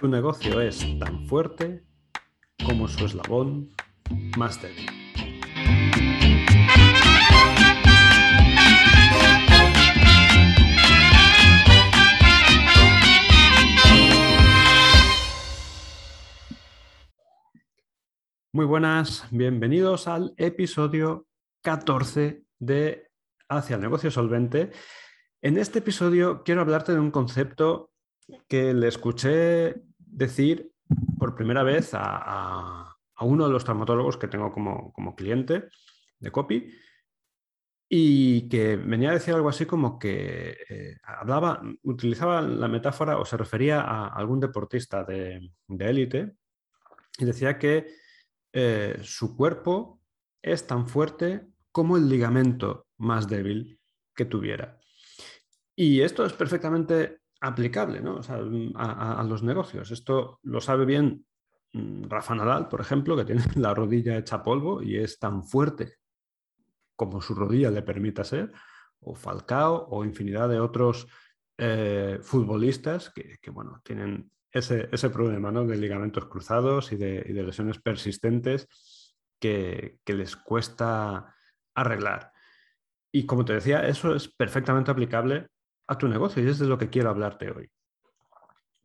Tu 0.00 0.08
negocio 0.08 0.60
es 0.60 0.84
tan 0.98 1.24
fuerte 1.28 1.84
como 2.66 2.88
su 2.88 3.06
eslabón 3.06 3.72
más 4.36 4.60
débil. 4.60 4.90
Muy 18.52 18.66
buenas, 18.66 19.26
bienvenidos 19.30 20.08
al 20.08 20.34
episodio 20.36 21.28
14 21.62 22.44
de 22.58 23.10
Hacia 23.48 23.76
el 23.76 23.82
negocio 23.82 24.10
solvente. 24.10 24.72
En 25.40 25.56
este 25.56 25.78
episodio 25.78 26.42
quiero 26.42 26.62
hablarte 26.62 26.92
de 26.92 26.98
un 26.98 27.12
concepto 27.12 27.92
que 28.48 28.74
le 28.74 28.88
escuché 28.88 29.74
decir 29.98 30.72
por 31.18 31.34
primera 31.34 31.62
vez 31.62 31.90
a, 31.92 32.96
uno 33.20 33.46
de 33.46 33.52
los 33.52 33.64
traumatólogos 33.64 34.16
que 34.16 34.28
tengo 34.28 34.52
como, 34.52 35.14
cliente 35.16 35.68
de 36.18 36.30
copy 36.30 36.74
y 37.88 38.48
que 38.48 38.76
venía 38.76 39.10
a 39.10 39.14
decir 39.14 39.34
algo 39.34 39.48
así 39.48 39.66
como 39.66 39.98
que 39.98 40.56
eh, 40.68 40.96
hablaba, 41.02 41.62
utilizaba 41.82 42.42
la 42.42 42.68
metáfora 42.68 43.18
o 43.18 43.24
se 43.24 43.36
refería 43.36 43.80
a 43.80 44.08
algún 44.08 44.40
deportista 44.40 45.04
de 45.04 45.50
élite 45.68 46.34
y 47.18 47.24
decía 47.24 47.58
que 47.58 47.86
eh, 48.52 48.98
su 49.02 49.36
cuerpo 49.36 50.00
es 50.40 50.66
tan 50.66 50.88
fuerte 50.88 51.46
como 51.72 51.96
el 51.96 52.08
ligamento 52.08 52.86
más 52.98 53.28
débil 53.28 53.80
que 54.14 54.24
tuviera. 54.24 54.78
Y 55.74 56.02
esto 56.02 56.24
es 56.24 56.32
perfectamente 56.32 57.20
aplicable 57.44 58.02
a, 58.76 59.24
los 59.28 59.42
negocios. 59.42 59.90
Esto 59.90 60.40
lo 60.42 60.60
sabe 60.60 60.84
bien 60.86 61.26
mm, 61.72 62.04
Rafa 62.04 62.34
Nadal, 62.34 62.68
por 62.68 62.80
ejemplo, 62.80 63.16
que 63.16 63.24
tiene 63.24 63.42
la 63.56 63.74
rodilla 63.74 64.16
hecha 64.16 64.42
polvo 64.42 64.82
y 64.82 64.96
es 64.96 65.18
tan 65.18 65.44
fuerte 65.44 65.98
como 66.96 67.20
su 67.20 67.34
rodilla 67.34 67.70
le 67.70 67.82
permita 67.82 68.24
ser, 68.24 68.52
o 69.00 69.14
Falcao, 69.14 69.88
o 69.90 70.04
infinidad 70.04 70.48
de 70.48 70.60
otros 70.60 71.08
eh, 71.58 72.18
futbolistas 72.22 73.10
que, 73.10 73.50
bueno, 73.50 73.80
tienen 73.84 74.30
ese, 74.52 75.10
problema 75.10 75.50
¿no? 75.50 75.66
de 75.66 75.76
ligamentos 75.76 76.26
cruzados 76.26 76.92
y 76.92 76.96
de, 76.96 77.24
lesiones 77.24 77.80
persistentes 77.80 78.68
que, 79.40 79.98
les 80.06 80.36
cuesta 80.36 81.34
arreglar. 81.74 82.32
Y 83.12 83.26
como 83.26 83.44
te 83.44 83.54
decía, 83.54 83.86
eso 83.86 84.14
es 84.14 84.28
perfectamente 84.28 84.92
aplicable 84.92 85.48
a 85.86 85.98
tu 85.98 86.08
negocio 86.08 86.42
y 86.42 86.48
es 86.48 86.58
de 86.58 86.66
lo 86.66 86.78
que 86.78 86.90
quiero 86.90 87.10
hablarte 87.10 87.50
hoy. 87.50 87.70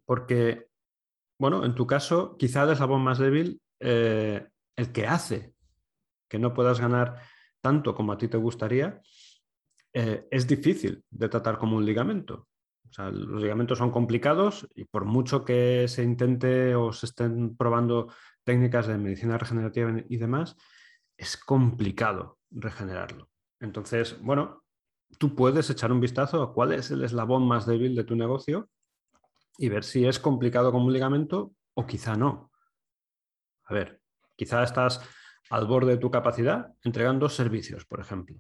Porque, 0.06 0.68
bueno, 1.38 1.66
en 1.66 1.76
tu 1.76 1.86
caso, 1.86 2.36
quizá 2.38 2.64
el 2.64 2.72
eslabón 2.72 3.04
más 3.04 3.20
débil, 3.20 3.62
eh, 3.80 4.48
el 4.76 4.92
que 4.92 5.08
hace 5.08 5.54
que 6.28 6.40
no 6.40 6.54
puedas 6.54 6.80
ganar 6.80 7.22
tanto 7.62 7.96
como 7.96 8.12
a 8.12 8.18
ti 8.18 8.28
te 8.28 8.38
gustaría, 8.38 9.02
eh, 9.94 10.28
es 10.30 10.48
difícil 10.48 11.04
de 11.10 11.30
tratar 11.30 11.58
como 11.58 11.78
un 11.78 11.86
ligamento 11.86 12.50
los 12.98 13.42
ligamentos 13.42 13.78
son 13.78 13.92
complicados 13.92 14.68
y 14.76 14.86
por 14.86 15.06
mucho 15.06 15.46
que 15.46 15.88
se 15.88 16.04
intente 16.04 16.76
o 16.76 16.92
se 16.92 17.06
estén 17.06 17.56
probando 17.56 18.12
técnicas 18.44 18.88
de 18.88 18.98
medicina 18.98 19.38
regenerativa 19.38 19.94
y 20.08 20.18
demás, 20.18 20.56
es 21.18 21.38
complicado 21.38 22.40
regenerarlo. 22.50 23.30
Entonces, 23.60 24.20
bueno, 24.22 24.64
tú 25.18 25.36
puedes 25.36 25.70
echar 25.70 25.92
un 25.92 26.00
vistazo 26.00 26.42
a 26.42 26.54
cuál 26.54 26.74
es 26.74 26.92
el 26.92 27.04
eslabón 27.04 27.48
más 27.48 27.66
débil 27.66 27.96
de 27.96 28.04
tu 28.04 28.16
negocio 28.16 28.70
y 29.58 29.70
ver 29.70 29.84
si 29.84 30.06
es 30.06 30.20
complicado 30.20 30.72
como 30.72 30.86
un 30.86 30.94
ligamento 30.94 31.54
o 31.74 31.86
quizá 31.86 32.16
no. 32.16 32.52
A 33.66 33.74
ver, 33.74 34.02
quizá 34.36 34.64
estás 34.64 35.02
al 35.50 35.68
borde 35.68 35.94
de 35.94 35.98
tu 35.98 36.12
capacidad 36.12 36.74
entregando 36.84 37.28
servicios, 37.30 37.86
por 37.86 38.00
ejemplo. 38.00 38.40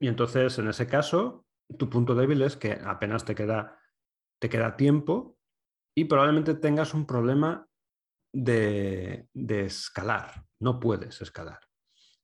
Y 0.00 0.08
entonces, 0.08 0.58
en 0.58 0.68
ese 0.68 0.86
caso, 0.86 1.46
tu 1.78 1.88
punto 1.88 2.14
débil 2.14 2.42
es 2.42 2.56
que 2.56 2.72
apenas 2.72 3.24
te 3.24 3.34
queda, 3.34 3.78
te 4.38 4.48
queda 4.48 4.76
tiempo 4.76 5.38
y 5.94 6.06
probablemente 6.06 6.54
tengas 6.54 6.94
un 6.94 7.06
problema 7.06 7.66
de, 8.32 9.28
escalar. 9.34 10.44
No 10.58 10.80
puedes 10.80 11.20
escalar. 11.20 11.60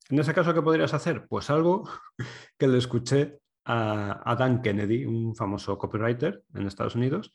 En 0.09 0.19
ese 0.19 0.35
caso, 0.35 0.55
¿qué 0.55 0.63
podrías 0.63 0.95
hacer? 0.95 1.27
Pues 1.29 1.51
algo 1.51 1.89
que 2.59 2.69
le 2.69 2.79
escuché 2.79 3.41
a, 3.67 4.37
Dan 4.39 4.63
Kennedy, 4.63 5.05
un 5.05 5.35
famoso 5.35 5.77
copywriter 5.77 6.45
en 6.55 6.67
Estados 6.67 6.95
Unidos, 6.95 7.35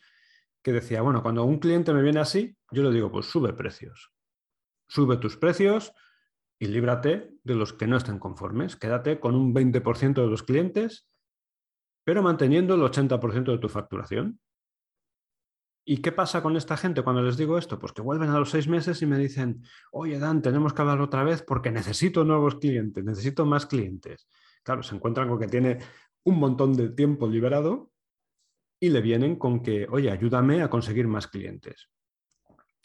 que 0.63 0.71
decía, 0.71 1.01
bueno, 1.01 1.21
cuando 1.21 1.43
un 1.43 1.59
cliente 1.59 1.93
me 1.93 2.01
viene 2.01 2.19
así, 2.19 2.55
yo 2.71 2.83
le 2.83 2.91
digo, 2.91 3.11
pues 3.11 3.25
sube 3.27 3.53
precios. 3.53 4.11
Sube 4.87 5.17
tus 5.17 5.37
precios 5.37 5.93
y 6.59 6.67
líbrate 6.67 7.31
de 7.43 7.55
los 7.55 7.73
que 7.73 7.87
no 7.87 7.97
estén 7.97 8.19
conformes. 8.19 8.75
Quédate 8.75 9.19
con 9.19 9.35
un 9.35 9.53
20% 9.53 10.13
de 10.21 10.27
los 10.27 10.43
clientes 10.43 11.11
pero 12.03 12.23
manteniendo 12.23 12.75
el 12.75 12.81
80% 12.81 13.51
de 13.51 13.57
tu 13.57 13.69
facturación. 13.69 14.39
¿Y 15.83 15.97
qué 15.97 16.11
pasa 16.11 16.43
con 16.43 16.55
esta 16.55 16.77
gente 16.77 17.01
cuando 17.01 17.21
les 17.21 17.37
digo 17.37 17.57
esto? 17.57 17.79
Pues 17.79 17.91
que 17.91 18.01
vuelven 18.01 18.29
a 18.29 18.39
los 18.39 18.51
seis 18.51 18.67
meses 18.67 19.01
y 19.01 19.05
me 19.05 19.17
dicen, 19.17 19.63
oye 19.91 20.19
Dan, 20.19 20.41
tenemos 20.41 20.73
que 20.73 20.81
hablar 20.81 21.01
otra 21.01 21.23
vez 21.23 21.41
porque 21.41 21.71
necesito 21.71 22.23
nuevos 22.23 22.55
clientes, 22.55 23.03
necesito 23.03 23.45
más 23.45 23.65
clientes. 23.65 24.27
Claro, 24.63 24.83
se 24.83 24.95
encuentran 24.95 25.27
con 25.27 25.39
que 25.39 25.47
tiene 25.47 25.79
un 26.23 26.39
montón 26.39 26.73
de 26.73 26.89
tiempo 26.89 27.27
liberado 27.27 27.91
y 28.79 28.89
le 28.89 29.01
vienen 29.01 29.35
con 29.35 29.61
que, 29.61 29.87
oye, 29.89 30.11
ayúdame 30.11 30.61
a 30.61 30.69
conseguir 30.69 31.07
más 31.07 31.27
clientes. 31.27 31.89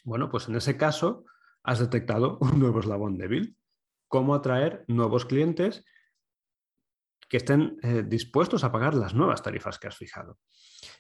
Bueno, 0.04 0.30
pues 0.30 0.48
en 0.48 0.56
ese 0.56 0.76
caso 0.76 1.24
has 1.62 1.78
detectado 1.78 2.38
un 2.40 2.58
nuevo 2.60 2.80
eslabón 2.80 3.18
débil. 3.18 3.56
¿Cómo 4.08 4.34
atraer 4.34 4.84
nuevos 4.86 5.24
clientes 5.24 5.84
que 7.28 7.38
estén 7.38 7.78
eh, 7.82 8.04
dispuestos 8.06 8.64
a 8.64 8.72
pagar 8.72 8.94
las 8.94 9.14
nuevas 9.14 9.42
tarifas 9.42 9.78
que 9.78 9.88
has 9.88 9.96
fijado. 9.96 10.38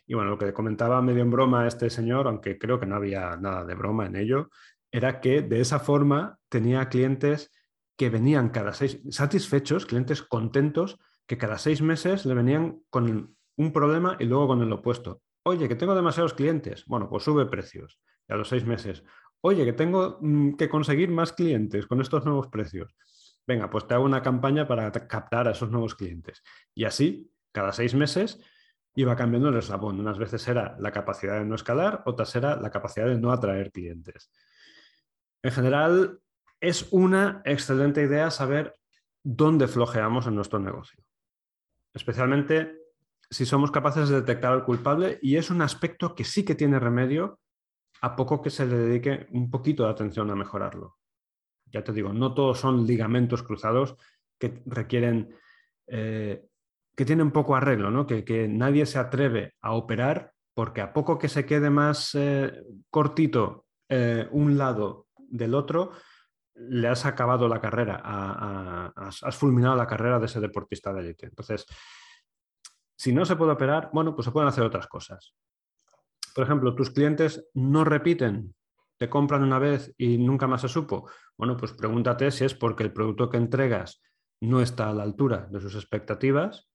Y 0.06 0.14
bueno, 0.14 0.30
lo 0.30 0.38
que 0.38 0.52
comentaba 0.52 1.00
medio 1.02 1.22
en 1.22 1.30
broma 1.30 1.66
este 1.66 1.90
señor, 1.90 2.26
aunque 2.26 2.58
creo 2.58 2.80
que 2.80 2.86
no 2.86 2.96
había 2.96 3.36
nada 3.36 3.64
de 3.64 3.74
broma 3.74 4.06
en 4.06 4.16
ello, 4.16 4.50
era 4.90 5.20
que 5.20 5.42
de 5.42 5.60
esa 5.60 5.78
forma 5.78 6.38
tenía 6.48 6.88
clientes 6.88 7.52
que 7.96 8.10
venían 8.10 8.50
cada 8.50 8.72
seis, 8.72 9.00
satisfechos, 9.10 9.86
clientes 9.86 10.22
contentos, 10.22 10.98
que 11.26 11.38
cada 11.38 11.58
seis 11.58 11.82
meses 11.82 12.24
le 12.24 12.34
venían 12.34 12.82
con 12.90 13.36
un 13.56 13.72
problema 13.72 14.16
y 14.20 14.24
luego 14.24 14.48
con 14.48 14.62
el 14.62 14.72
opuesto. 14.72 15.22
Oye, 15.44 15.68
que 15.68 15.76
tengo 15.76 15.94
demasiados 15.94 16.34
clientes. 16.34 16.84
Bueno, 16.86 17.08
pues 17.08 17.24
sube 17.24 17.46
precios. 17.46 18.00
Y 18.28 18.32
a 18.32 18.36
los 18.36 18.48
seis 18.48 18.64
meses. 18.64 19.04
Oye, 19.40 19.64
que 19.64 19.72
tengo 19.72 20.18
mm, 20.20 20.54
que 20.54 20.68
conseguir 20.68 21.10
más 21.10 21.32
clientes 21.32 21.86
con 21.86 22.00
estos 22.00 22.24
nuevos 22.24 22.48
precios 22.48 22.94
venga, 23.46 23.70
pues 23.70 23.86
te 23.86 23.94
hago 23.94 24.04
una 24.04 24.22
campaña 24.22 24.66
para 24.66 24.90
captar 24.92 25.48
a 25.48 25.52
esos 25.52 25.70
nuevos 25.70 25.94
clientes. 25.94 26.42
Y 26.74 26.84
así, 26.84 27.32
cada 27.52 27.72
seis 27.72 27.94
meses, 27.94 28.40
iba 28.94 29.16
cambiando 29.16 29.48
el 29.48 29.56
eslabón. 29.56 30.00
Unas 30.00 30.18
veces 30.18 30.46
era 30.48 30.76
la 30.80 30.90
capacidad 30.90 31.38
de 31.38 31.44
no 31.44 31.54
escalar, 31.54 32.02
otras 32.06 32.34
era 32.34 32.56
la 32.56 32.70
capacidad 32.70 33.06
de 33.06 33.18
no 33.18 33.30
atraer 33.30 33.70
clientes. 33.70 34.30
En 35.42 35.52
general, 35.52 36.20
es 36.60 36.88
una 36.90 37.42
excelente 37.44 38.02
idea 38.02 38.30
saber 38.30 38.74
dónde 39.22 39.68
flojeamos 39.68 40.26
en 40.26 40.34
nuestro 40.34 40.58
negocio. 40.58 41.05
Especialmente 41.96 42.76
si 43.28 43.44
somos 43.44 43.72
capaces 43.72 44.08
de 44.08 44.20
detectar 44.20 44.52
al 44.52 44.64
culpable 44.64 45.18
y 45.20 45.34
es 45.34 45.50
un 45.50 45.62
aspecto 45.62 46.14
que 46.14 46.22
sí 46.22 46.44
que 46.44 46.54
tiene 46.54 46.78
remedio 46.78 47.40
a 48.02 48.14
poco 48.14 48.40
que 48.40 48.50
se 48.50 48.66
le 48.66 48.76
dedique 48.76 49.26
un 49.32 49.50
poquito 49.50 49.82
de 49.82 49.90
atención 49.90 50.30
a 50.30 50.36
mejorarlo 50.36 50.96
ya 51.72 51.82
te 51.82 51.92
digo, 51.92 52.12
no 52.12 52.34
todos 52.34 52.58
son 52.58 52.86
ligamentos 52.86 53.42
cruzados 53.42 53.96
que 54.38 54.62
requieren, 54.66 55.34
eh, 55.86 56.46
que 56.96 57.04
tienen 57.04 57.30
poco 57.30 57.56
arreglo, 57.56 57.90
¿no? 57.90 58.06
que, 58.06 58.48
nadie 58.48 58.86
se 58.86 58.98
atreve 58.98 59.54
a 59.60 59.72
operar 59.72 60.32
porque 60.54 60.80
a 60.80 60.92
poco 60.92 61.18
que 61.18 61.28
se 61.28 61.44
quede 61.44 61.68
más 61.68 62.14
eh, 62.14 62.52
cortito 62.90 63.66
eh, 63.88 64.26
un 64.30 64.56
lado 64.56 65.08
del 65.18 65.54
otro, 65.54 65.92
le 66.56 66.88
has 66.88 67.04
acabado 67.06 67.48
la 67.48 67.60
carrera, 67.60 68.02
has, 68.94 69.36
fulminado 69.36 69.76
la 69.76 69.86
carrera 69.86 70.18
de 70.18 70.26
ese 70.26 70.40
deportista 70.40 70.92
de 70.92 71.00
élite. 71.00 71.26
Entonces, 71.26 71.66
si 72.96 73.12
no 73.12 73.24
se 73.24 73.36
puede 73.36 73.52
operar, 73.52 73.90
bueno, 73.92 74.14
pues 74.14 74.24
se 74.24 74.32
pueden 74.32 74.48
hacer 74.48 74.64
otras 74.64 74.86
cosas. 74.86 75.34
Por 76.34 76.44
ejemplo, 76.44 76.74
tus 76.74 76.90
clientes 76.90 77.48
no 77.54 77.84
repiten 77.84 78.54
te 78.96 79.10
compran 79.10 79.42
una 79.42 79.58
vez 79.58 79.94
y 79.98 80.18
nunca 80.18 80.46
más 80.46 80.62
se 80.62 80.68
supo? 80.68 81.10
Bueno, 81.36 81.56
pues 81.56 81.72
pregúntate 81.72 82.30
si 82.30 82.44
es 82.44 82.54
porque 82.54 82.82
el 82.82 82.92
producto 82.92 83.28
que 83.28 83.36
entregas 83.36 84.02
no 84.40 84.60
está 84.60 84.90
a 84.90 84.94
la 84.94 85.02
altura 85.02 85.48
de 85.50 85.60
sus 85.60 85.74
expectativas 85.74 86.68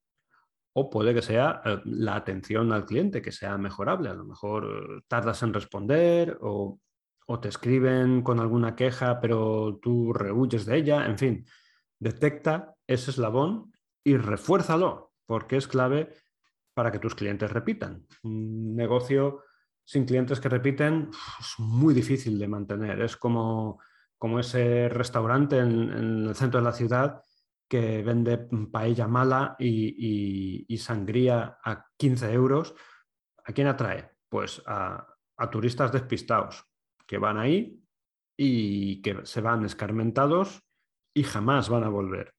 o 0.74 0.88
puede 0.88 1.14
que 1.14 1.22
sea 1.22 1.60
eh, 1.64 1.80
la 1.84 2.16
atención 2.16 2.72
al 2.72 2.86
cliente, 2.86 3.22
que 3.22 3.32
sea 3.32 3.58
mejorable. 3.58 4.08
A 4.08 4.14
lo 4.14 4.24
mejor 4.24 4.64
eh, 4.64 5.02
tardas 5.06 5.42
en 5.42 5.52
responder 5.52 6.38
o, 6.40 6.78
te 7.40 7.48
escriben 7.48 8.22
con 8.22 8.40
alguna 8.40 8.76
queja, 8.76 9.20
pero 9.20 9.78
tú 9.82 10.12
rehuyes 10.12 10.66
de 10.66 10.76
ella. 10.76 11.06
En 11.06 11.18
fin, 11.18 11.46
detecta 11.98 12.74
ese 12.86 13.10
eslabón 13.10 13.72
y 14.04 14.16
refuérzalo, 14.16 15.12
porque 15.26 15.56
es 15.56 15.68
clave 15.68 16.14
para 16.74 16.90
que 16.90 16.98
tus 16.98 17.14
clientes 17.14 17.50
repitan. 17.50 18.06
Un 18.22 18.74
negocio 18.74 19.44
sin 19.84 20.04
clientes 20.04 20.40
que 20.40 20.48
repiten 20.48 21.10
es 21.40 21.54
muy 21.58 21.94
difícil 21.94 22.38
de 22.38 22.48
mantener. 22.48 23.00
Es 23.00 23.16
como, 23.16 23.80
como 24.18 24.38
ese 24.38 24.88
restaurante 24.88 25.58
en, 25.58 25.90
el 26.28 26.34
centro 26.34 26.60
de 26.60 26.64
la 26.64 26.72
ciudad 26.72 27.22
que 27.68 28.02
vende 28.02 28.38
paella 28.70 29.08
mala 29.08 29.56
y, 29.58 30.76
sangría 30.78 31.58
a 31.64 31.86
15 31.96 32.32
euros. 32.32 32.74
¿A 33.44 33.52
quién 33.52 33.66
atrae? 33.66 34.10
Pues 34.28 34.62
a 34.66 35.06
turistas 35.50 35.90
despistados 35.90 36.71
que 37.12 37.18
van 37.18 37.36
ahí 37.36 37.78
y 38.38 39.02
que 39.02 39.26
se 39.26 39.42
van 39.42 39.66
escarmentados 39.66 40.62
y 41.14 41.24
jamás 41.24 41.68
van 41.68 41.84
a 41.84 41.90
volver. 41.90 42.32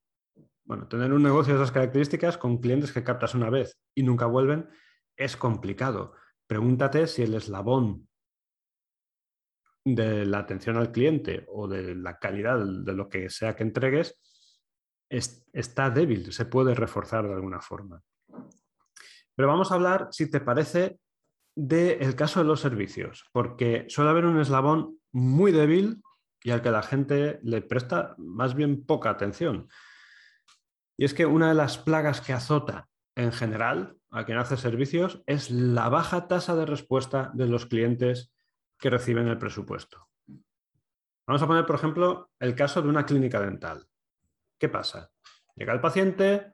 Bueno, 0.63 0.87
tener 0.87 1.13
un 1.13 1.21
negocio 1.21 1.53
de 1.53 1.59
esas 1.59 1.71
características 1.71 2.39
con 2.39 2.57
clientes 2.57 2.91
que 2.91 3.03
captas 3.03 3.35
una 3.35 3.51
vez 3.51 3.77
y 3.93 4.01
nunca 4.01 4.25
vuelven 4.25 4.67
es 5.15 5.37
complicado. 5.37 6.15
Pregúntate 6.47 7.05
si 7.05 7.21
el 7.21 7.35
eslabón 7.35 8.09
de 9.85 10.25
la 10.25 10.39
atención 10.39 10.77
al 10.77 10.91
cliente 10.91 11.45
o 11.49 11.67
de 11.67 11.93
la 11.93 12.17
calidad 12.17 12.57
de 12.57 12.93
lo 12.93 13.09
que 13.09 13.29
sea 13.29 13.55
que 13.55 13.61
entregues 13.61 14.19
está 15.07 15.91
débil, 15.91 16.33
se 16.33 16.45
puede 16.45 16.73
reforzar 16.73 17.27
de 17.27 17.35
alguna 17.35 17.61
forma. 17.61 18.01
Pero 19.35 19.47
vamos 19.47 19.71
a 19.71 19.75
hablar, 19.75 20.07
si 20.09 20.31
te 20.31 20.41
parece, 20.41 20.97
del 21.55 22.15
caso 22.15 22.39
de 22.39 22.45
los 22.45 22.61
servicios, 22.61 23.25
porque 23.31 23.85
suele 23.89 24.09
haber 24.09 24.25
un 24.25 24.39
eslabón 24.39 24.97
muy 25.11 25.51
débil 25.51 26.01
y 26.43 26.51
al 26.51 26.61
que 26.61 26.71
la 26.71 26.83
gente 26.83 27.39
le 27.43 27.61
presta 27.61 28.15
más 28.17 28.55
bien 28.55 28.85
poca 28.85 29.09
atención. 29.09 29.69
Y 30.97 31.05
es 31.05 31.13
que 31.13 31.25
una 31.25 31.49
de 31.49 31.55
las 31.55 31.77
plagas 31.77 32.21
que 32.21 32.33
azota 32.33 32.89
en 33.15 33.31
general 33.31 33.97
a 34.11 34.25
quien 34.25 34.37
hace 34.37 34.57
servicios 34.57 35.23
es 35.25 35.51
la 35.51 35.89
baja 35.89 36.27
tasa 36.27 36.55
de 36.55 36.65
respuesta 36.65 37.31
de 37.33 37.47
los 37.47 37.65
clientes 37.65 38.33
que 38.79 38.89
reciben 38.89 39.27
el 39.27 39.37
presupuesto. 39.37 40.07
Vamos 41.25 41.41
a 41.41 41.47
poner, 41.47 41.65
por 41.65 41.75
ejemplo, 41.75 42.31
el 42.39 42.55
caso 42.55 42.81
de 42.81 42.89
una 42.89 43.05
clínica 43.05 43.39
dental. 43.39 43.87
¿Qué 44.59 44.69
pasa? 44.69 45.11
Llega 45.55 45.73
el 45.73 45.81
paciente, 45.81 46.52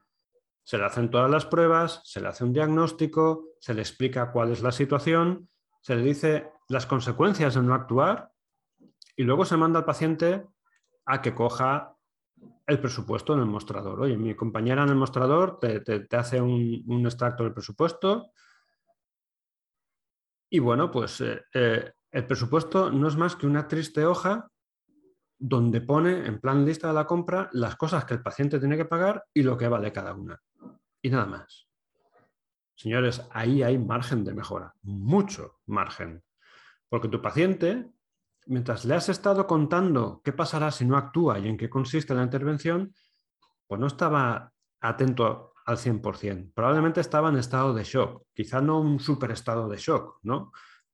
se 0.63 0.77
le 0.77 0.85
hacen 0.85 1.09
todas 1.09 1.29
las 1.29 1.45
pruebas, 1.45 2.01
se 2.03 2.21
le 2.21 2.27
hace 2.27 2.44
un 2.44 2.53
diagnóstico, 2.53 3.47
se 3.59 3.73
le 3.73 3.81
explica 3.81 4.31
cuál 4.31 4.51
es 4.51 4.61
la 4.61 4.71
situación, 4.71 5.50
se 5.81 5.95
le 5.95 6.03
dice 6.03 6.51
las 6.67 6.85
consecuencias 6.85 7.56
de 7.56 7.61
no 7.61 7.73
actuar 7.73 8.31
y 9.15 9.23
luego 9.23 9.45
se 9.45 9.57
manda 9.57 9.79
al 9.79 9.85
paciente 9.85 10.45
a 11.06 11.21
que 11.21 11.33
coja 11.33 11.95
el 12.67 12.79
presupuesto 12.79 13.33
en 13.33 13.39
el 13.39 13.45
mostrador. 13.47 14.00
Oye, 14.00 14.15
mi 14.15 14.35
compañera 14.35 14.83
en 14.83 14.89
el 14.89 14.95
mostrador 14.95 15.59
te, 15.59 16.07
hace 16.15 16.39
un, 16.39 17.03
extracto 17.05 17.44
del 17.44 17.53
presupuesto 17.53 18.31
y 20.51 20.59
bueno, 20.59 20.91
pues 20.91 21.21
eh, 21.21 21.41
eh, 21.53 21.91
el 22.12 22.27
presupuesto 22.27 22.91
no 22.91 23.07
es 23.07 23.15
más 23.15 23.35
que 23.35 23.47
una 23.47 23.67
triste 23.67 24.05
hoja 24.05 24.50
donde 25.39 25.81
pone 25.81 26.27
en 26.27 26.39
plan 26.39 26.65
lista 26.65 26.89
de 26.89 26.94
la 26.94 27.07
compra 27.07 27.50
las 27.53 27.75
cosas 27.77 28.06
que 28.06 28.13
el 28.13 28.21
paciente 28.21 28.59
tiene 28.59 28.77
que 28.77 28.86
pagar 28.86 29.25
y 29.33 29.41
lo 29.41 29.57
que 29.57 29.68
vale 29.68 29.91
cada 29.91 30.13
una. 30.13 30.39
Y 31.01 31.09
nada 31.09 31.25
más. 31.25 31.68
Señores, 32.75 33.25
ahí 33.31 33.63
hay 33.63 33.77
margen 33.77 34.24
de 34.24 34.33
mejora, 34.33 34.74
mucho 34.83 35.59
margen. 35.65 36.24
Porque 36.89 37.07
tu 37.07 37.21
paciente 37.21 37.89
mientras 38.50 38.83
le 38.83 38.95
has 38.95 39.09
estado 39.09 39.45
contando 39.45 40.21
qué 40.24 40.33
pasará 40.33 40.71
si 40.71 40.83
no 40.86 40.97
actúa 40.97 41.39
y 41.39 41.47
en 41.47 41.56
qué 41.56 41.69
consiste 41.69 42.15
la 42.15 42.24
intervención, 42.24 42.94
pues 43.68 43.80
no 43.80 43.88
estaba 43.88 44.51
atento 44.81 45.53
al 45.65 45.77
100%. 45.77 46.53
Probablemente 46.53 47.00
estaba 47.00 47.30
en 47.30 47.38
estado 47.38 47.74
de 47.74 47.83
shock, 47.83 48.24
quizá 48.33 48.59
no 48.59 48.80
un 48.81 49.00
super 49.00 49.31
estado 49.31 49.69
de 49.69 49.77
shock, 49.77 50.18
¿no? 50.24 50.51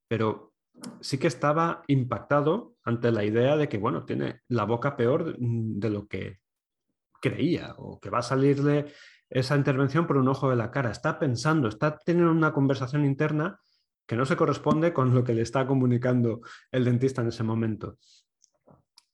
Pero 0.08 0.54
sí 1.00 1.18
que 1.18 1.28
estaba 1.28 1.84
impactado 1.88 2.75
ante 2.86 3.12
la 3.12 3.24
idea 3.24 3.58
de 3.58 3.68
que, 3.68 3.78
bueno, 3.78 4.06
tiene 4.06 4.42
la 4.48 4.64
boca 4.64 4.96
peor 4.96 5.36
de 5.38 5.90
lo 5.90 6.08
que 6.08 6.40
creía 7.22 7.74
o 7.78 8.00
que 8.00 8.12
va 8.12 8.20
a 8.20 8.24
salirle 8.24 8.94
esa 9.30 9.58
intervención 9.58 10.06
por 10.06 10.18
un 10.18 10.28
ojo 10.28 10.50
de 10.50 10.56
la 10.56 10.72
cara. 10.72 10.92
Está 10.92 11.18
pensando, 11.18 11.68
está 11.68 11.98
teniendo 11.98 12.32
una 12.32 12.54
conversación 12.54 13.04
interna 13.04 13.60
que 14.06 14.16
no 14.16 14.26
se 14.26 14.36
corresponde 14.36 14.94
con 14.94 15.16
lo 15.16 15.24
que 15.24 15.34
le 15.34 15.42
está 15.42 15.66
comunicando 15.66 16.42
el 16.72 16.86
dentista 16.86 17.22
en 17.22 17.30
ese 17.30 17.44
momento. 17.44 17.98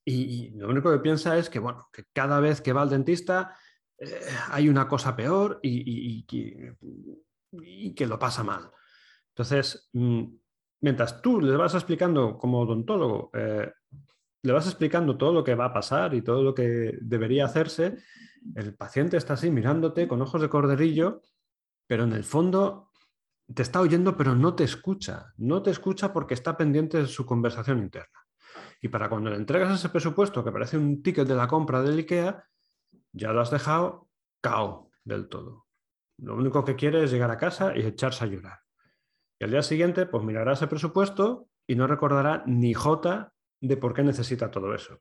Y, 0.03 0.49
lo 0.57 0.67
único 0.67 0.91
que 0.91 0.99
piensa 0.99 1.37
es 1.37 1.49
que, 1.49 1.59
bueno, 1.59 1.87
que 1.93 2.03
cada 2.11 2.41
vez 2.41 2.59
que 2.59 2.73
va 2.73 2.81
al 2.81 2.89
dentista 2.89 3.55
eh, 3.97 4.19
hay 4.49 4.67
una 4.67 4.87
cosa 4.87 5.15
peor 5.15 5.59
y, 5.61 6.25
que 6.25 6.75
lo 8.05 8.19
pasa 8.19 8.43
mal. 8.43 8.69
Entonces, 9.29 9.89
mm, 9.93 10.25
mientras 10.81 11.21
tú 11.21 11.39
le 11.39 11.55
vas 11.55 11.73
explicando 11.73 12.37
como 12.37 12.59
odontólogo, 12.59 13.29
eh, 13.33 13.71
le 14.43 14.53
vas 14.53 14.65
explicando 14.65 15.17
todo 15.17 15.31
lo 15.31 15.43
que 15.43 15.55
va 15.55 15.65
a 15.65 15.73
pasar 15.73 16.13
y 16.13 16.21
todo 16.21 16.43
lo 16.43 16.53
que 16.53 16.97
debería 17.01 17.45
hacerse, 17.45 17.97
el 18.55 18.73
paciente 18.75 19.17
está 19.17 19.33
así 19.33 19.51
mirándote 19.51 20.07
con 20.07 20.21
ojos 20.21 20.41
de 20.41 20.49
corderillo, 20.49 21.21
pero 21.87 22.03
en 22.03 22.13
el 22.13 22.23
fondo 22.23 22.89
te 23.53 23.61
está 23.61 23.81
oyendo, 23.81 24.17
pero 24.17 24.35
no 24.35 24.55
te 24.55 24.63
escucha. 24.63 25.33
No 25.37 25.61
te 25.61 25.71
escucha 25.71 26.11
porque 26.11 26.33
está 26.33 26.57
pendiente 26.57 26.97
de 26.97 27.07
su 27.07 27.25
conversación 27.25 27.79
interna. 27.79 28.19
Y 28.81 28.87
para 28.87 29.09
cuando 29.09 29.29
le 29.29 29.35
entregas 29.35 29.77
ese 29.77 29.89
presupuesto 29.89 30.43
que 30.43 30.51
parece 30.51 30.77
un 30.77 31.03
ticket 31.03 31.27
de 31.27 31.35
la 31.35 31.47
compra 31.47 31.81
del 31.81 31.99
IKEA, 31.99 32.43
ya 33.11 33.31
lo 33.31 33.41
has 33.41 33.51
dejado 33.51 34.09
cao 34.41 34.89
del 35.03 35.27
todo. 35.27 35.67
Lo 36.17 36.35
único 36.35 36.63
que 36.63 36.75
quiere 36.75 37.03
es 37.03 37.11
llegar 37.11 37.29
a 37.29 37.37
casa 37.37 37.75
y 37.75 37.81
echarse 37.81 38.23
a 38.23 38.27
llorar. 38.27 38.60
Y 39.41 39.43
al 39.43 39.49
día 39.49 39.63
siguiente, 39.63 40.05
pues 40.05 40.23
mirará 40.23 40.53
ese 40.53 40.67
presupuesto 40.67 41.47
y 41.65 41.75
no 41.75 41.87
recordará 41.87 42.43
ni 42.45 42.75
jota 42.75 43.33
de 43.59 43.75
por 43.75 43.95
qué 43.95 44.03
necesita 44.03 44.51
todo 44.51 44.75
eso. 44.75 44.99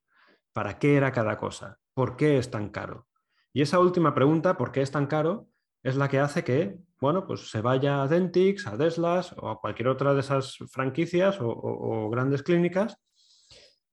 ¿Para 0.54 0.78
qué 0.78 0.96
era 0.96 1.12
cada 1.12 1.36
cosa? 1.36 1.78
¿Por 1.92 2.16
qué 2.16 2.38
es 2.38 2.50
tan 2.50 2.70
caro? 2.70 3.06
Y 3.52 3.60
esa 3.60 3.78
última 3.78 4.14
pregunta, 4.14 4.56
¿por 4.56 4.72
qué 4.72 4.80
es 4.80 4.90
tan 4.90 5.06
caro? 5.06 5.50
es 5.82 5.96
la 5.96 6.08
que 6.08 6.20
hace 6.20 6.42
que, 6.42 6.78
bueno, 7.00 7.26
pues 7.26 7.50
se 7.50 7.60
vaya 7.60 8.02
a 8.02 8.08
Dentix, 8.08 8.66
a 8.66 8.78
Deslas 8.78 9.34
o 9.36 9.50
a 9.50 9.60
cualquier 9.60 9.88
otra 9.88 10.14
de 10.14 10.20
esas 10.20 10.56
franquicias 10.70 11.36
o, 11.40 12.08
grandes 12.10 12.42
clínicas 12.42 12.96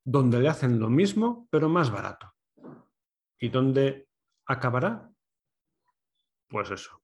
donde 0.05 0.39
le 0.39 0.47
hacen 0.47 0.79
lo 0.79 0.89
mismo, 0.89 1.49
pero 1.51 1.67
más 1.67 1.91
barato. 1.91 2.33
¿Y 3.37 3.49
dónde 3.49 4.07
acabará? 4.45 5.09
Pues 6.47 6.71
eso. 6.71 7.01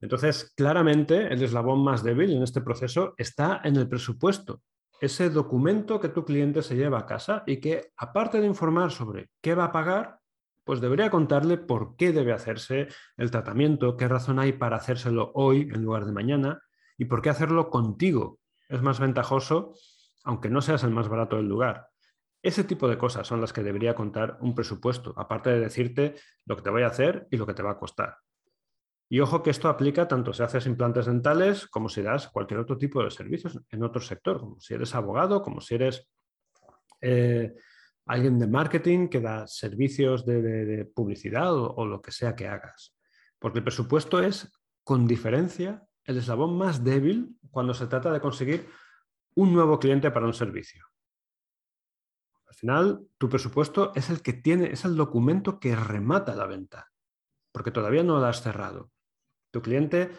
Entonces, 0.00 0.52
claramente, 0.56 1.32
el 1.32 1.42
eslabón 1.42 1.84
más 1.84 2.02
débil 2.02 2.32
en 2.32 2.42
este 2.42 2.60
proceso 2.60 3.14
está 3.18 3.60
en 3.64 3.76
el 3.76 3.88
presupuesto. 3.88 4.62
Ese 5.00 5.30
documento 5.30 6.00
que 6.00 6.08
tu 6.08 6.24
cliente 6.24 6.62
se 6.62 6.76
lleva 6.76 7.00
a 7.00 7.06
casa 7.06 7.42
y 7.46 7.58
que, 7.58 7.92
aparte 7.96 8.40
de 8.40 8.46
informar 8.46 8.90
sobre 8.90 9.30
qué 9.40 9.54
va 9.54 9.64
a 9.64 9.72
pagar, 9.72 10.18
pues 10.64 10.80
debería 10.80 11.10
contarle 11.10 11.58
por 11.58 11.96
qué 11.96 12.12
debe 12.12 12.32
hacerse 12.32 12.88
el 13.16 13.30
tratamiento, 13.30 13.96
qué 13.96 14.08
razón 14.08 14.38
hay 14.38 14.52
para 14.52 14.76
hacérselo 14.76 15.32
hoy 15.34 15.62
en 15.72 15.82
lugar 15.82 16.04
de 16.04 16.12
mañana 16.12 16.62
y 16.96 17.06
por 17.06 17.22
qué 17.22 17.30
hacerlo 17.30 17.70
contigo. 17.70 18.38
Es 18.68 18.82
más 18.82 19.00
ventajoso, 19.00 19.74
aunque 20.22 20.50
no 20.50 20.60
seas 20.60 20.84
el 20.84 20.90
más 20.90 21.08
barato 21.08 21.36
del 21.36 21.48
lugar. 21.48 21.88
Ese 22.42 22.64
tipo 22.64 22.88
de 22.88 22.96
cosas 22.96 23.26
son 23.26 23.40
las 23.40 23.52
que 23.52 23.62
debería 23.62 23.94
contar 23.94 24.38
un 24.40 24.54
presupuesto, 24.54 25.12
aparte 25.16 25.50
de 25.50 25.60
decirte 25.60 26.14
lo 26.46 26.56
que 26.56 26.62
te 26.62 26.70
voy 26.70 26.82
a 26.82 26.88
hacer 26.88 27.26
y 27.30 27.36
lo 27.36 27.46
que 27.46 27.54
te 27.54 27.62
va 27.62 27.72
a 27.72 27.78
costar. 27.78 28.16
Y 29.12 29.18
ojo 29.18 29.42
que 29.42 29.50
esto 29.50 29.68
aplica 29.68 30.06
tanto 30.06 30.32
si 30.32 30.44
haces 30.44 30.66
implantes 30.66 31.06
dentales 31.06 31.66
como 31.66 31.88
si 31.88 32.00
das 32.00 32.28
cualquier 32.28 32.60
otro 32.60 32.78
tipo 32.78 33.02
de 33.02 33.10
servicios 33.10 33.58
en 33.68 33.82
otro 33.82 34.00
sector, 34.00 34.38
como 34.38 34.60
si 34.60 34.74
eres 34.74 34.94
abogado, 34.94 35.42
como 35.42 35.60
si 35.60 35.74
eres 35.74 36.08
eh, 37.00 37.52
alguien 38.06 38.38
de 38.38 38.46
marketing 38.46 39.08
que 39.08 39.20
da 39.20 39.48
servicios 39.48 40.24
de, 40.24 40.88
publicidad 40.94 41.52
o, 41.52 41.84
lo 41.84 42.00
que 42.00 42.12
sea 42.12 42.36
que 42.36 42.46
hagas. 42.46 42.94
Porque 43.40 43.58
el 43.58 43.64
presupuesto 43.64 44.22
es, 44.22 44.52
con 44.84 45.08
diferencia, 45.08 45.82
el 46.04 46.18
eslabón 46.18 46.56
más 46.56 46.84
débil 46.84 47.36
cuando 47.50 47.74
se 47.74 47.88
trata 47.88 48.12
de 48.12 48.20
conseguir 48.20 48.68
un 49.34 49.52
nuevo 49.52 49.80
cliente 49.80 50.12
para 50.12 50.26
un 50.26 50.34
servicio. 50.34 50.86
Al 52.46 52.54
final, 52.54 53.08
tu 53.18 53.28
presupuesto 53.28 53.90
es 53.96 54.08
el 54.08 54.22
que 54.22 54.34
tiene, 54.34 54.70
es 54.70 54.84
el 54.84 54.94
documento 54.94 55.58
que 55.58 55.74
remata 55.74 56.36
la 56.36 56.46
venta, 56.46 56.92
porque 57.50 57.72
todavía 57.72 58.04
no 58.04 58.20
la 58.20 58.28
has 58.28 58.42
cerrado. 58.42 58.92
Tu 59.50 59.62
cliente 59.62 60.10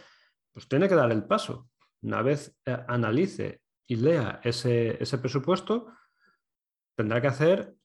pues, 0.52 0.68
tiene 0.68 0.88
que 0.88 0.96
dar 0.96 1.12
el 1.12 1.24
paso. 1.24 1.70
Una 2.02 2.22
vez 2.22 2.56
eh, 2.66 2.78
analice 2.88 3.62
y 3.88 3.96
lea 3.96 4.40
ese, 4.44 5.02
ese 5.02 5.18
presupuesto, 5.18 5.92
tendrá 6.96 7.22
que 7.22 7.28
hacer 7.28 7.76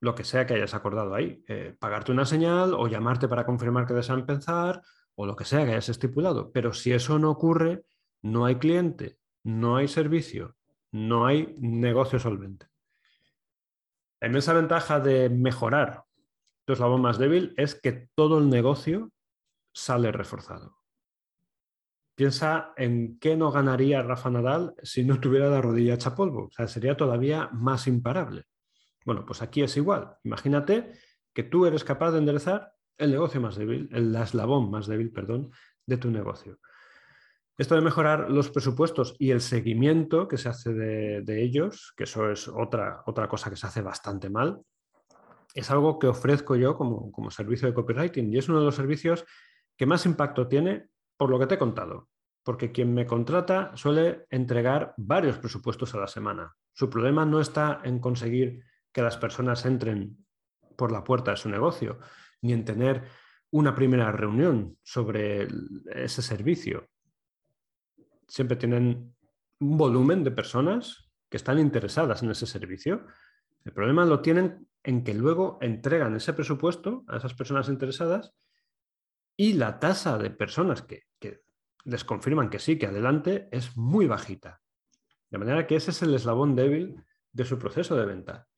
lo 0.00 0.14
que 0.14 0.24
sea 0.24 0.46
que 0.46 0.54
hayas 0.54 0.74
acordado 0.74 1.14
ahí. 1.14 1.44
Eh, 1.46 1.76
pagarte 1.78 2.10
una 2.10 2.24
señal 2.24 2.74
o 2.74 2.88
llamarte 2.88 3.28
para 3.28 3.46
confirmar 3.46 3.86
que 3.86 3.94
desean 3.94 4.26
pensar 4.26 4.82
o 5.14 5.26
lo 5.26 5.36
que 5.36 5.44
sea 5.44 5.64
que 5.64 5.72
hayas 5.72 5.88
estipulado. 5.88 6.50
Pero 6.52 6.72
si 6.72 6.92
eso 6.92 7.18
no 7.18 7.30
ocurre, 7.30 7.84
no 8.22 8.44
hay 8.44 8.56
cliente, 8.56 9.18
no 9.44 9.76
hay 9.76 9.86
servicio, 9.86 10.56
no 10.90 11.26
hay 11.26 11.54
negocio 11.58 12.18
solvente. 12.18 12.66
La 14.20 14.28
inmensa 14.28 14.52
ventaja 14.52 15.00
de 15.00 15.28
mejorar 15.28 16.04
tu 16.64 16.72
eslabón 16.72 17.02
más 17.02 17.18
débil 17.18 17.54
es 17.56 17.74
que 17.74 18.08
todo 18.14 18.38
el 18.38 18.48
negocio 18.48 19.10
sale 19.72 20.12
reforzado. 20.12 20.81
Piensa 22.22 22.72
en 22.76 23.18
qué 23.18 23.36
no 23.36 23.50
ganaría 23.50 24.00
Rafa 24.00 24.30
Nadal 24.30 24.76
si 24.80 25.02
no 25.02 25.18
tuviera 25.18 25.50
la 25.50 25.60
rodilla 25.60 25.94
hecha 25.94 26.14
polvo. 26.14 26.44
O 26.44 26.50
sea, 26.52 26.68
sería 26.68 26.96
todavía 26.96 27.50
más 27.52 27.88
imparable. 27.88 28.44
Bueno, 29.04 29.26
pues 29.26 29.42
aquí 29.42 29.60
es 29.60 29.76
igual. 29.76 30.14
Imagínate 30.22 30.92
que 31.34 31.42
tú 31.42 31.66
eres 31.66 31.82
capaz 31.82 32.12
de 32.12 32.18
enderezar 32.18 32.74
el 32.96 33.10
negocio 33.10 33.40
más 33.40 33.56
débil, 33.56 33.88
el 33.90 34.14
eslabón 34.14 34.70
más 34.70 34.86
débil, 34.86 35.10
perdón, 35.10 35.50
de 35.84 35.96
tu 35.96 36.12
negocio. 36.12 36.60
Esto 37.58 37.74
de 37.74 37.80
mejorar 37.80 38.30
los 38.30 38.50
presupuestos 38.50 39.16
y 39.18 39.32
el 39.32 39.40
seguimiento 39.40 40.28
que 40.28 40.38
se 40.38 40.48
hace 40.48 40.72
de, 40.72 41.42
ellos, 41.42 41.92
que 41.96 42.04
eso 42.04 42.30
es 42.30 42.46
otra, 42.46 43.02
otra 43.06 43.28
cosa 43.28 43.50
que 43.50 43.56
se 43.56 43.66
hace 43.66 43.82
bastante 43.82 44.30
mal, 44.30 44.60
es 45.54 45.68
algo 45.72 45.98
que 45.98 46.06
ofrezco 46.06 46.54
yo 46.54 46.76
como, 46.76 47.10
como 47.10 47.32
servicio 47.32 47.66
de 47.66 47.74
copywriting 47.74 48.32
y 48.32 48.38
es 48.38 48.48
uno 48.48 48.60
de 48.60 48.66
los 48.66 48.76
servicios 48.76 49.24
que 49.76 49.86
más 49.86 50.06
impacto 50.06 50.46
tiene 50.46 50.86
por 51.16 51.30
lo 51.30 51.38
que 51.38 51.46
te 51.46 51.54
he 51.54 51.58
contado, 51.58 52.08
porque 52.42 52.72
quien 52.72 52.92
me 52.92 53.06
contrata 53.06 53.76
suele 53.76 54.26
entregar 54.30 54.94
varios 54.96 55.38
presupuestos 55.38 55.94
a 55.94 55.98
la 55.98 56.08
semana. 56.08 56.54
Su 56.72 56.90
problema 56.90 57.24
no 57.24 57.40
está 57.40 57.80
en 57.84 57.98
conseguir 57.98 58.64
que 58.92 59.02
las 59.02 59.16
personas 59.16 59.64
entren 59.64 60.16
por 60.76 60.92
la 60.92 61.04
puerta 61.04 61.30
de 61.30 61.36
su 61.36 61.48
negocio, 61.48 61.98
ni 62.40 62.52
en 62.52 62.64
tener 62.64 63.04
una 63.50 63.74
primera 63.74 64.10
reunión 64.10 64.78
sobre 64.82 65.46
ese 65.94 66.22
servicio. 66.22 66.88
Siempre 68.26 68.56
tienen 68.56 69.14
un 69.60 69.76
volumen 69.76 70.24
de 70.24 70.30
personas 70.30 71.10
que 71.28 71.36
están 71.36 71.58
interesadas 71.58 72.22
en 72.22 72.30
ese 72.30 72.46
servicio. 72.46 73.06
El 73.64 73.72
problema 73.72 74.04
lo 74.04 74.20
tienen 74.20 74.66
en 74.82 75.04
que 75.04 75.14
luego 75.14 75.58
entregan 75.60 76.16
ese 76.16 76.32
presupuesto 76.32 77.04
a 77.08 77.18
esas 77.18 77.34
personas 77.34 77.68
interesadas 77.68 78.34
y 79.36 79.54
la 79.54 79.78
tasa 79.78 80.18
de 80.18 80.30
personas 80.30 80.82
que, 80.82 81.04
les 81.84 82.04
confirman 82.04 82.50
que 82.50 82.58
sí, 82.58 82.78
que 82.78 82.86
adelante, 82.86 83.48
es 83.50 83.76
muy 83.76 84.06
bajita. 84.06 84.60
De 85.30 85.38
manera 85.38 85.66
que 85.66 85.76
ese 85.76 85.90
es 85.90 86.02
el 86.02 86.14
eslabón 86.14 86.54
débil 86.54 87.02
de 87.32 87.44
su 87.44 87.58
proceso 87.58 87.96
de 87.96 88.06
venta. 88.06 88.48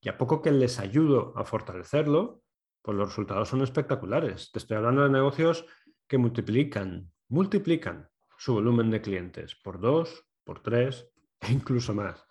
Y 0.00 0.08
a 0.08 0.18
poco 0.18 0.42
que 0.42 0.52
les 0.52 0.78
ayudo 0.78 1.32
a 1.36 1.44
fortalecerlo, 1.44 2.42
pues 2.82 2.96
los 2.96 3.08
resultados 3.08 3.48
son 3.48 3.62
espectaculares. 3.62 4.52
Te 4.52 4.58
estoy 4.58 4.76
hablando 4.76 5.02
de 5.02 5.10
negocios 5.10 5.66
que 6.06 6.18
multiplican, 6.18 7.12
multiplican 7.28 8.08
su 8.36 8.54
volumen 8.54 8.90
de 8.90 9.00
clientes 9.00 9.56
por 9.56 9.80
dos, 9.80 10.24
por 10.44 10.62
tres 10.62 11.10
e 11.40 11.52
incluso 11.52 11.94
más. 11.94 12.24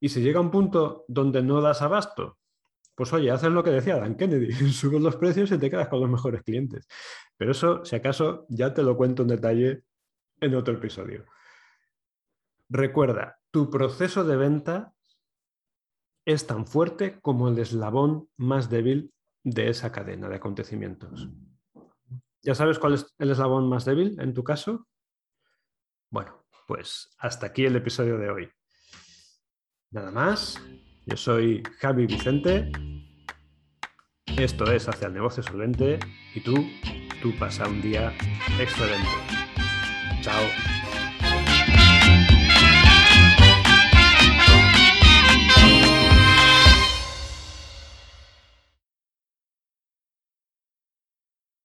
Y 0.00 0.08
si 0.08 0.20
llega 0.20 0.40
un 0.40 0.50
punto 0.50 1.04
donde 1.08 1.42
no 1.42 1.60
das 1.60 1.80
abasto, 1.80 2.38
pues 2.94 3.12
oye, 3.12 3.30
haces 3.30 3.50
lo 3.50 3.64
que 3.64 3.70
decía 3.70 3.96
Dan 3.96 4.16
Kennedy, 4.16 4.52
subes 4.72 5.00
los 5.00 5.16
precios 5.16 5.50
y 5.52 5.58
te 5.58 5.70
quedas 5.70 5.88
con 5.88 6.00
los 6.00 6.10
mejores 6.10 6.42
clientes. 6.42 6.86
Pero 7.36 7.50
eso, 7.50 7.84
si 7.84 7.96
acaso, 7.96 8.46
ya 8.48 8.72
te 8.72 8.82
lo 8.82 8.96
cuento 8.96 9.22
en 9.22 9.28
detalle 9.28 9.82
en 10.40 10.54
otro 10.54 10.74
episodio. 10.74 11.24
Recuerda, 12.68 13.38
tu 13.50 13.70
proceso 13.70 14.24
de 14.24 14.36
venta 14.36 14.94
es 16.24 16.46
tan 16.46 16.66
fuerte 16.66 17.20
como 17.20 17.48
el 17.48 17.58
eslabón 17.58 18.28
más 18.36 18.70
débil 18.70 19.12
de 19.42 19.68
esa 19.68 19.92
cadena 19.92 20.28
de 20.28 20.36
acontecimientos. 20.36 21.28
¿Ya 22.42 22.54
sabes 22.54 22.78
cuál 22.78 22.94
es 22.94 23.14
el 23.18 23.30
eslabón 23.30 23.68
más 23.68 23.84
débil 23.84 24.18
en 24.20 24.32
tu 24.32 24.42
caso? 24.42 24.86
Bueno, 26.10 26.44
pues 26.66 27.14
hasta 27.18 27.46
aquí 27.46 27.64
el 27.64 27.76
episodio 27.76 28.18
de 28.18 28.30
hoy. 28.30 28.50
Nada 29.90 30.10
más, 30.10 30.60
yo 31.06 31.16
soy 31.16 31.62
Javi 31.78 32.06
Vicente. 32.06 32.70
Esto 34.36 34.70
es 34.72 34.88
Hacia 34.88 35.08
el 35.08 35.14
Negocio 35.14 35.42
Solvente 35.42 35.98
y 36.34 36.40
tú, 36.40 36.54
tú 37.22 37.32
pasa 37.38 37.68
un 37.68 37.80
día 37.80 38.12
excelente. 38.58 39.08
Chao. 40.22 40.73